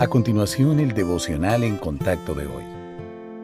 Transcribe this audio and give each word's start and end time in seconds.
A 0.00 0.08
continuación, 0.08 0.80
el 0.80 0.94
devocional 0.94 1.62
en 1.62 1.76
contacto 1.76 2.32
de 2.32 2.46
hoy. 2.46 2.64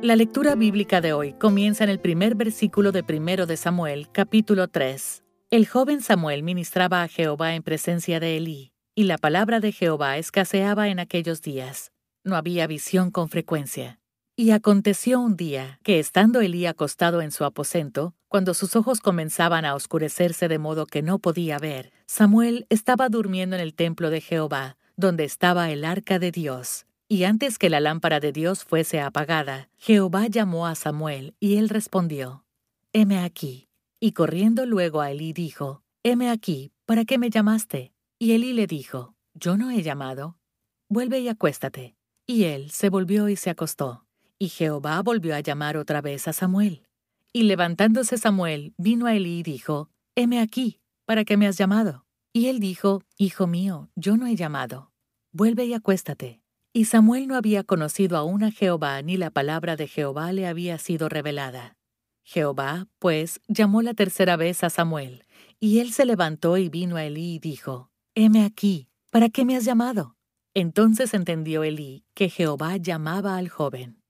La 0.01 0.17
lectura 0.17 0.55
bíblica 0.55 1.03
de 1.03 1.13
hoy 1.13 1.35
comienza 1.35 1.85
en 1.85 1.91
el 1.91 2.01
primer 2.01 2.35
versículo 2.35 2.93
de 2.93 3.03
primero 3.03 3.45
de 3.45 3.59
Samuel, 3.59 4.09
capítulo 4.11 4.67
3. 4.67 5.23
El 5.51 5.67
joven 5.67 6.01
Samuel 6.01 6.43
ministraba 6.43 7.03
a 7.03 7.09
Jehová 7.09 7.55
en 7.55 7.63
presencia 7.63 8.21
de 8.21 8.39
Elí, 8.39 8.73
y 8.95 9.03
la 9.05 9.19
palabra 9.19 9.61
de 9.61 9.71
Jehová 9.71 10.17
escaseaba 10.17 10.89
en 10.89 10.99
aquellos 10.99 11.43
días. 11.43 11.93
No 12.25 12.37
había 12.37 12.67
visión 12.67 13.11
con 13.11 13.29
frecuencia. 13.29 14.01
Y 14.35 14.53
aconteció 14.53 15.21
un 15.21 15.37
día 15.37 15.79
que, 15.83 15.99
estando 15.99 16.41
Elí 16.41 16.65
acostado 16.65 17.21
en 17.21 17.33
su 17.33 17.45
aposento, 17.45 18.15
cuando 18.29 18.55
sus 18.55 18.77
ojos 18.77 19.01
comenzaban 19.01 19.67
a 19.67 19.75
oscurecerse 19.75 20.49
de 20.49 20.59
modo 20.59 20.87
que 20.87 21.03
no 21.03 21.19
podía 21.19 21.59
ver, 21.59 21.93
Samuel 22.07 22.65
estaba 22.71 23.11
durmiendo 23.11 23.57
en 23.57 23.61
el 23.61 23.75
templo 23.75 24.09
de 24.09 24.23
Jehová, 24.23 24.79
donde 24.97 25.25
estaba 25.25 25.71
el 25.71 25.85
arca 25.85 26.19
de 26.19 26.33
Dios. 26.33 26.87
Y 27.09 27.25
antes 27.25 27.59
que 27.59 27.71
la 27.71 27.81
lámpara 27.81 28.19
de 28.19 28.33
Dios 28.33 28.65
fuese 28.65 29.01
apagada, 29.01 29.69
Jehová 29.77 30.27
llamó 30.27 30.67
a 30.67 30.75
Samuel, 30.75 31.35
y 31.39 31.57
él 31.57 31.69
respondió, 31.69 32.45
Heme 32.93 33.19
aquí. 33.19 33.69
Y 34.01 34.13
corriendo 34.13 34.67
luego 34.67 35.01
a 35.01 35.11
Elí 35.11 35.33
dijo, 35.33 35.83
Heme 36.03 36.31
aquí, 36.31 36.73
¿para 36.85 37.05
qué 37.05 37.19
me 37.19 37.31
llamaste? 37.31 37.93
Y 38.19 38.33
Elí 38.33 38.53
le 38.53 38.67
dijo, 38.67 39.15
Yo 39.35 39.57
no 39.57 39.71
he 39.71 39.83
llamado. 39.83 40.39
Vuelve 40.89 41.21
y 41.21 41.29
acuéstate. 41.29 41.97
Y 42.27 42.45
él 42.45 42.71
se 42.71 42.89
volvió 42.89 43.29
y 43.29 43.37
se 43.37 43.51
acostó. 43.51 44.05
Y 44.39 44.49
Jehová 44.49 45.01
volvió 45.03 45.35
a 45.35 45.41
llamar 45.41 45.77
otra 45.77 46.01
vez 46.01 46.27
a 46.29 46.33
Samuel. 46.33 46.87
Y 47.33 47.45
levantándose 47.45 48.19
Samuel, 48.19 48.75
vino 48.79 49.07
a 49.07 49.15
Elí 49.15 49.41
y 49.41 49.43
dijo, 49.43 49.91
Heme 50.15 50.41
aquí, 50.41 50.81
¿para 51.05 51.25
qué 51.25 51.37
me 51.37 51.47
has 51.47 51.57
llamado? 51.57 52.07
Y 52.33 52.49
él 52.49 52.61
dijo, 52.61 53.03
Hijo 53.17 53.47
mío, 53.47 53.91
yo 53.95 54.17
no 54.17 54.27
he 54.27 54.37
llamado. 54.37 54.93
Vuelve 55.39 55.67
y 55.67 55.75
acuéstate. 55.75 56.41
Y 56.73 56.87
Samuel 56.87 57.27
no 57.27 57.37
había 57.37 57.63
conocido 57.63 58.17
aún 58.17 58.43
a 58.43 58.51
Jehová, 58.51 59.03
ni 59.03 59.19
la 59.19 59.29
palabra 59.29 59.77
de 59.77 59.87
Jehová 59.87 60.33
le 60.33 60.47
había 60.47 60.79
sido 60.79 61.11
revelada. 61.11 61.77
Jehová, 62.23 62.89
pues, 62.99 63.43
llamó 63.47 63.83
la 63.83 63.93
tercera 63.93 64.37
vez 64.37 64.65
a 64.65 64.71
Samuel, 64.71 65.27
y 65.61 65.81
él 65.81 65.93
se 65.93 66.07
levantó 66.07 66.57
y 66.57 66.71
vino 66.71 66.97
a 66.97 67.05
Elí 67.05 67.35
y 67.35 67.39
dijo, 67.39 67.91
Heme 68.15 68.47
aquí, 68.47 68.89
¿para 69.11 69.29
qué 69.29 69.45
me 69.45 69.57
has 69.57 69.67
llamado? 69.67 70.17
Entonces 70.55 71.13
entendió 71.13 71.65
Elí 71.65 72.07
que 72.15 72.31
Jehová 72.31 72.79
llamaba 72.79 73.37
al 73.37 73.51
joven. 73.51 74.01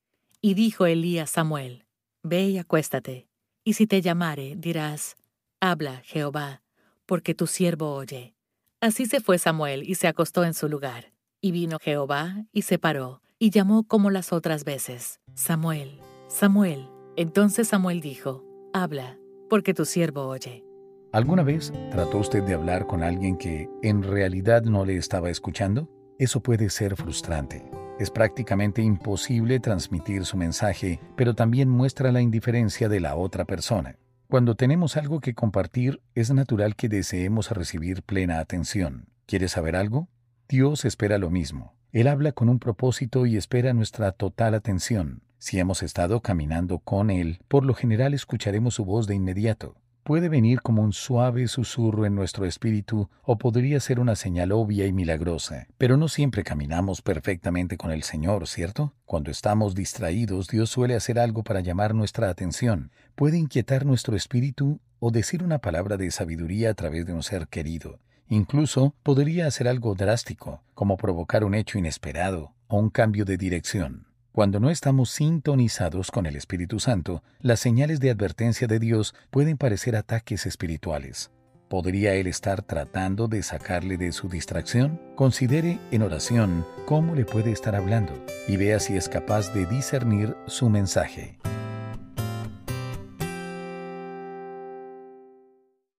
Y 0.41 0.55
dijo 0.55 0.87
Elí 0.87 1.19
a 1.19 1.27
Samuel, 1.27 1.87
Ve 2.23 2.51
y 2.51 2.59
acuéstate, 2.59 3.27
y 3.65 3.73
si 3.73 3.89
te 3.89 4.01
llamare, 4.01 4.55
dirás, 4.57 5.17
Habla, 5.59 6.03
Jehová, 6.05 6.63
porque 7.05 7.35
tu 7.35 7.49
siervo 7.49 7.97
oye. 7.97 8.37
Así 8.81 9.07
se 9.07 9.19
fue 9.21 9.39
Samuel 9.39 9.83
y 9.91 9.97
se 9.97 10.07
acostó 10.07 10.45
en 10.45 10.55
su 10.55 10.69
lugar. 10.69 11.16
Y 11.41 11.53
vino 11.53 11.79
Jehová 11.81 12.45
y 12.53 12.63
se 12.63 12.79
paró, 12.79 13.21
y 13.39 13.51
llamó 13.51 13.85
como 13.85 14.11
las 14.11 14.33
otras 14.33 14.65
veces, 14.65 15.21
Samuel, 15.35 16.01
Samuel. 16.29 16.89
Entonces 17.17 17.69
Samuel 17.69 18.01
dijo, 18.01 18.45
Habla, 18.73 19.19
porque 19.49 19.75
tu 19.75 19.85
siervo 19.85 20.27
oye. 20.27 20.65
¿Alguna 21.13 21.43
vez 21.43 21.73
trató 21.91 22.19
usted 22.19 22.43
de 22.43 22.55
hablar 22.55 22.87
con 22.87 23.03
alguien 23.03 23.37
que 23.37 23.71
en 23.83 24.03
realidad 24.03 24.63
no 24.63 24.85
le 24.85 24.97
estaba 24.97 25.31
escuchando? 25.31 25.89
Eso 26.19 26.43
puede 26.43 26.69
ser 26.71 26.97
frustrante. 26.97 27.71
Es 27.99 28.11
prácticamente 28.11 28.83
imposible 28.83 29.59
transmitir 29.61 30.27
su 30.27 30.37
mensaje, 30.37 31.01
pero 31.17 31.35
también 31.35 31.69
muestra 31.71 32.13
la 32.13 32.21
indiferencia 32.21 32.89
de 32.89 33.01
la 33.01 33.17
otra 33.17 33.45
persona. 33.47 33.97
Cuando 34.29 34.57
tenemos 34.57 34.97
algo 34.97 35.21
que 35.21 35.35
compartir, 35.35 36.03
es 36.15 36.31
natural 36.33 36.77
que 36.77 36.89
deseemos 36.89 37.51
recibir 37.51 38.03
plena 38.03 38.41
atención. 38.41 39.09
¿Quieres 39.27 39.53
saber 39.53 39.77
algo? 39.77 40.09
Dios 40.49 40.85
espera 40.85 41.19
lo 41.19 41.31
mismo. 41.31 41.75
Él 41.93 42.09
habla 42.09 42.33
con 42.33 42.49
un 42.49 42.59
propósito 42.59 43.27
y 43.27 43.37
espera 43.37 43.73
nuestra 43.73 44.13
total 44.13 44.55
atención. 44.55 45.23
Si 45.39 45.59
hemos 45.59 45.83
estado 45.83 46.21
caminando 46.21 46.79
con 46.79 47.11
Él, 47.11 47.41
por 47.49 47.65
lo 47.65 47.75
general 47.75 48.15
escucharemos 48.15 48.75
su 48.75 48.85
voz 48.85 49.07
de 49.07 49.15
inmediato 49.15 49.77
puede 50.07 50.29
venir 50.29 50.63
como 50.63 50.83
un 50.83 50.93
suave 50.93 51.49
susurro 51.49 52.07
en 52.07 52.15
nuestro 52.15 52.47
espíritu 52.47 53.11
o 53.25 53.39
podría 53.39 53.81
ser 53.81 53.99
una 53.99 54.15
señal 54.15 54.53
obvia 54.53 54.87
y 54.87 54.93
milagrosa. 54.93 55.67
Pero 55.79 55.97
no 55.97 56.07
siempre 56.07 56.45
caminamos 56.45 57.03
perfectamente 57.03 57.77
con 57.77 57.91
el 57.91 58.05
Señor, 58.05 58.47
¿cierto? 58.47 58.95
Cuando 59.05 59.33
estamos 59.33 59.75
distraídos, 59.75 60.47
Dios 60.47 60.71
suele 60.71 60.95
hacer 60.95 61.19
algo 61.19 61.43
para 61.43 61.59
llamar 61.59 61.93
nuestra 61.93 62.31
atención. 62.31 62.93
Puede 63.17 63.37
inquietar 63.37 63.85
nuestro 63.85 64.15
espíritu 64.15 64.79
o 65.01 65.11
decir 65.11 65.43
una 65.43 65.59
palabra 65.59 65.97
de 65.97 66.09
sabiduría 66.13 66.71
a 66.71 66.75
través 66.75 67.05
de 67.05 67.13
un 67.13 67.25
ser 67.25 67.49
querido. 67.49 67.99
Incluso 68.29 68.95
podría 69.03 69.47
hacer 69.47 69.69
algo 69.69 69.95
drástico, 69.95 70.63
como 70.75 70.97
provocar 70.97 71.45
un 71.45 71.55
hecho 71.55 71.79
inesperado 71.79 72.53
o 72.67 72.79
un 72.79 72.91
cambio 72.91 73.25
de 73.25 73.37
dirección. 73.37 74.07
Cuando 74.33 74.61
no 74.61 74.69
estamos 74.69 75.11
sintonizados 75.11 76.11
con 76.11 76.27
el 76.27 76.37
Espíritu 76.37 76.79
Santo, 76.79 77.23
las 77.41 77.61
señales 77.61 78.01
de 78.01 78.11
advertencia 78.11 78.67
de 78.67 78.79
Dios 78.79 79.15
pueden 79.31 79.57
parecer 79.57 79.97
ataques 79.97 80.45
espirituales. 80.45 81.31
¿Podría 81.69 82.15
Él 82.15 82.27
estar 82.27 82.63
tratando 82.63 83.29
de 83.29 83.43
sacarle 83.43 83.97
de 83.97 84.13
su 84.13 84.29
distracción? 84.29 85.01
Considere 85.15 85.79
en 85.91 86.03
oración 86.03 86.67
cómo 86.85 87.15
le 87.15 87.25
puede 87.25 87.51
estar 87.51 87.75
hablando 87.75 88.13
y 88.47 88.57
vea 88.57 88.79
si 88.79 88.97
es 88.97 89.09
capaz 89.09 89.53
de 89.55 89.67
discernir 89.67 90.37
su 90.47 90.69
mensaje. 90.69 91.39